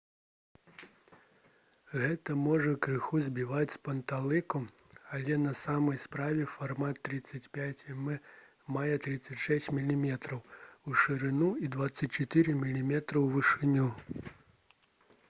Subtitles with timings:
[1.95, 4.61] гэта можа крыху збіваць з панталыку
[5.17, 8.17] але на самой справе фармат 35 мм
[8.77, 9.99] мае 36 мм
[10.89, 12.89] у шырыню і 24 мм
[13.23, 13.85] у вышыню